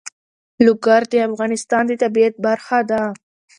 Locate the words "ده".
2.89-3.01